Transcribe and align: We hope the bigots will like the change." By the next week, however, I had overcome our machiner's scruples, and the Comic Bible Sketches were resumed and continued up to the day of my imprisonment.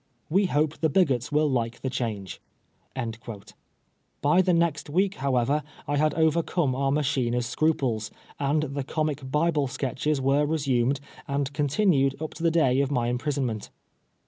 We 0.31 0.47
hope 0.47 0.79
the 0.79 0.89
bigots 0.89 1.31
will 1.31 1.47
like 1.47 1.81
the 1.81 1.89
change." 1.91 2.41
By 4.19 4.41
the 4.41 4.51
next 4.51 4.89
week, 4.89 5.13
however, 5.13 5.61
I 5.87 5.97
had 5.97 6.15
overcome 6.15 6.73
our 6.73 6.89
machiner's 6.91 7.45
scruples, 7.45 8.09
and 8.39 8.63
the 8.63 8.83
Comic 8.83 9.21
Bible 9.29 9.67
Sketches 9.67 10.19
were 10.19 10.43
resumed 10.47 11.01
and 11.27 11.53
continued 11.53 12.19
up 12.19 12.33
to 12.33 12.41
the 12.41 12.49
day 12.49 12.81
of 12.81 12.89
my 12.89 13.09
imprisonment. 13.09 13.69